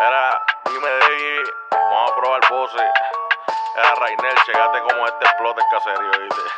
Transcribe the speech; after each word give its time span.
Era, 0.00 0.40
dime, 0.66 0.88
Debbie, 0.88 1.42
vamos 1.72 2.12
a 2.12 2.14
probar 2.14 2.40
voces. 2.50 2.80
Era 3.76 3.94
Rainel, 3.96 4.36
checate 4.46 4.78
como 4.88 5.06
este 5.08 5.24
explota 5.24 5.60
el 5.60 5.66
caserío, 5.72 6.12
¿viste? 6.22 6.42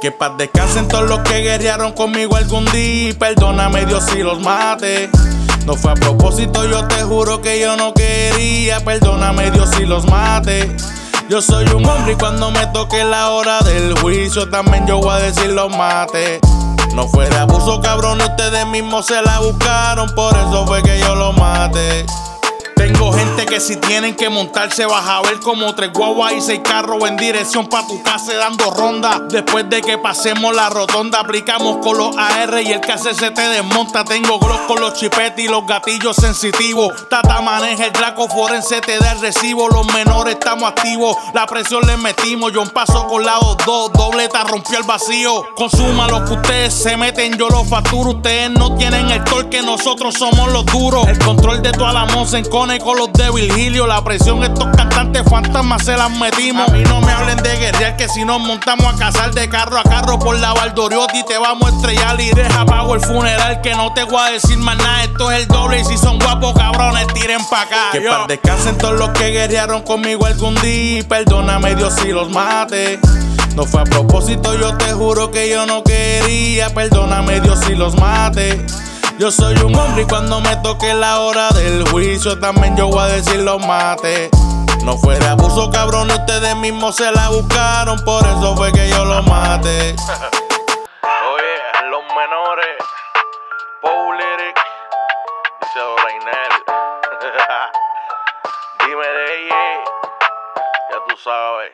Que 0.00 0.10
paz 0.10 0.32
descansen 0.36 0.88
todos 0.88 1.08
los 1.08 1.20
que 1.20 1.40
guerrearon 1.40 1.92
conmigo 1.92 2.36
algún 2.36 2.64
día. 2.66 3.10
y 3.10 3.12
Perdóname 3.14 3.86
Dios 3.86 4.04
si 4.04 4.22
los 4.22 4.38
mate. 4.40 5.08
No 5.64 5.76
fue 5.76 5.92
a 5.92 5.94
propósito, 5.94 6.66
yo 6.66 6.86
te 6.88 7.02
juro 7.04 7.40
que 7.40 7.58
yo 7.58 7.74
no 7.76 7.94
quería. 7.94 8.84
Perdóname 8.84 9.50
Dios 9.50 9.70
si 9.70 9.86
los 9.86 10.04
mate. 10.04 10.76
Yo 11.28 11.40
soy 11.40 11.64
un 11.68 11.86
hombre 11.86 12.12
y 12.12 12.16
cuando 12.16 12.50
me 12.50 12.66
toque 12.66 13.02
la 13.02 13.30
hora 13.30 13.60
del 13.60 13.98
juicio 13.98 14.50
también 14.50 14.86
yo 14.86 14.98
voy 14.98 15.14
a 15.14 15.18
decir 15.18 15.50
los 15.52 15.74
mate. 15.74 16.38
No 16.94 17.08
fue 17.08 17.28
de 17.28 17.36
abuso, 17.36 17.80
cabrón, 17.80 18.20
ustedes 18.20 18.66
mismos 18.68 19.06
se 19.06 19.20
la 19.20 19.40
buscaron, 19.40 20.14
por 20.14 20.36
eso 20.36 20.64
fue 20.64 20.80
que 20.84 21.00
yo 21.00 21.16
lo 21.16 21.32
maté. 21.32 21.43
Que 23.54 23.60
si 23.60 23.76
tienen 23.76 24.16
que 24.16 24.28
montarse 24.28 24.84
vas 24.84 25.08
a 25.08 25.22
ver 25.22 25.38
como 25.38 25.72
tres 25.76 25.92
guaguas 25.92 26.32
y 26.32 26.40
seis 26.40 26.60
carros 26.64 27.08
en 27.08 27.16
dirección 27.16 27.68
pa' 27.68 27.86
tu 27.86 28.02
casa 28.02 28.34
dando 28.34 28.68
ronda. 28.72 29.20
Después 29.30 29.70
de 29.70 29.80
que 29.80 29.96
pasemos 29.96 30.52
la 30.56 30.70
rotonda, 30.70 31.20
aplicamos 31.20 31.76
con 31.76 31.96
los 31.96 32.16
AR 32.16 32.60
y 32.60 32.72
el 32.72 32.80
KC 32.80 33.14
se 33.14 33.30
te 33.30 33.42
desmonta. 33.42 34.04
Tengo 34.04 34.40
gros 34.40 34.58
con 34.66 34.80
los 34.80 34.94
chipetes 34.94 35.44
y 35.44 35.46
los 35.46 35.64
gatillos 35.68 36.16
sensitivos. 36.16 37.08
Tata 37.08 37.40
maneja 37.42 37.84
el 37.84 37.92
draco 37.92 38.26
forense, 38.26 38.80
te 38.80 38.98
da 38.98 39.12
el 39.12 39.20
recibo. 39.20 39.68
Los 39.68 39.86
menores 39.94 40.34
estamos 40.34 40.68
activos, 40.70 41.16
la 41.32 41.46
presión 41.46 41.86
le 41.86 41.96
metimos. 41.96 42.52
Yo 42.52 42.60
un 42.60 42.70
paso 42.70 43.06
con 43.06 43.24
lado 43.24 43.56
dos, 43.64 43.92
dobleta 43.92 44.42
rompió 44.42 44.78
el 44.78 44.84
vacío. 44.84 45.46
Consuma 45.54 46.08
lo 46.08 46.24
que 46.24 46.32
ustedes 46.32 46.74
se 46.74 46.96
meten, 46.96 47.38
yo 47.38 47.48
lo 47.48 47.64
facturo. 47.64 48.10
Ustedes 48.10 48.50
no 48.50 48.74
tienen 48.74 49.12
el 49.12 49.22
torque, 49.22 49.62
nosotros 49.62 50.16
somos 50.18 50.50
los 50.50 50.66
duros. 50.66 51.06
El 51.06 51.20
control 51.20 51.62
de 51.62 51.70
toda 51.70 51.92
la 51.92 52.06
moza 52.06 52.38
en 52.38 52.50
cone 52.50 52.80
con 52.80 52.96
los 52.98 53.12
de 53.12 53.30
Virgilio. 53.46 53.86
La 53.86 54.02
presión, 54.02 54.42
estos 54.42 54.66
cantantes 54.76 55.22
fantasmas 55.28 55.84
se 55.84 55.96
las 55.96 56.10
metimos. 56.10 56.68
A 56.68 56.72
mí 56.72 56.82
no 56.84 57.00
me 57.00 57.12
hablen 57.12 57.36
de 57.38 57.56
guerrear, 57.56 57.96
que 57.96 58.08
si 58.08 58.24
nos 58.24 58.40
montamos 58.40 58.94
a 58.94 58.96
cazar 58.96 59.32
de 59.34 59.48
carro 59.48 59.78
a 59.78 59.82
carro 59.82 60.18
por 60.18 60.38
la 60.38 60.52
Valdoriotti, 60.52 61.24
te 61.24 61.36
vamos 61.36 61.70
a 61.70 61.76
estrellar 61.76 62.20
y 62.20 62.30
deja 62.30 62.64
pago 62.64 62.94
el 62.94 63.00
funeral. 63.00 63.60
Que 63.60 63.74
no 63.74 63.92
te 63.92 64.04
voy 64.04 64.20
a 64.20 64.32
decir 64.32 64.56
más 64.58 64.76
nada, 64.78 65.04
esto 65.04 65.30
es 65.30 65.42
el 65.42 65.48
doble. 65.48 65.80
Y 65.80 65.84
si 65.84 65.98
son 65.98 66.18
guapos, 66.18 66.54
cabrones, 66.54 67.06
tiren 67.08 67.44
pa' 67.50 67.62
acá. 67.62 67.90
Que 67.92 68.00
paz 68.00 68.26
descansen 68.28 68.78
todos 68.78 68.98
los 68.98 69.10
que 69.10 69.30
guerrearon 69.30 69.82
conmigo 69.82 70.26
algún 70.26 70.54
día. 70.62 71.00
y 71.00 71.02
Perdóname 71.02 71.74
Dios 71.74 71.94
si 72.00 72.12
los 72.12 72.30
mate. 72.30 72.98
No 73.54 73.64
fue 73.64 73.82
a 73.82 73.84
propósito, 73.84 74.58
yo 74.58 74.76
te 74.76 74.92
juro 74.92 75.30
que 75.30 75.50
yo 75.50 75.66
no 75.66 75.84
quería. 75.84 76.70
Perdóname 76.70 77.40
Dios 77.40 77.60
si 77.66 77.74
los 77.74 77.94
mate. 77.96 78.64
Yo 79.18 79.30
soy 79.30 79.54
un 79.58 79.76
hombre 79.76 80.02
y 80.02 80.06
cuando 80.06 80.40
me 80.40 80.56
toque 80.56 80.92
la 80.92 81.20
hora 81.20 81.48
del 81.50 81.83
juicio 81.94 82.36
también 82.40 82.76
yo 82.76 82.88
voy 82.88 83.02
a 83.02 83.06
decir 83.06 83.40
los 83.42 83.64
mates. 83.64 84.28
No 84.82 84.98
fue 84.98 85.16
de 85.16 85.28
abuso, 85.28 85.70
cabrón, 85.70 86.10
ustedes 86.10 86.56
mismos 86.56 86.96
se 86.96 87.08
la 87.12 87.28
buscaron, 87.28 88.04
por 88.04 88.20
eso 88.26 88.56
fue 88.56 88.72
que 88.72 88.88
yo 88.88 89.04
lo 89.04 89.22
maté. 89.22 89.94
Oye, 91.32 91.54
los 91.90 92.02
menores, 92.16 92.76
Paul 93.80 94.16
Lyric, 94.16 94.58
dice 95.60 95.80
Rainel. 96.02 96.52
Dime 98.84 99.06
de 99.06 99.46
ella, 99.46 99.84
ya 100.90 100.98
tú 101.08 101.16
sabes. 101.22 101.72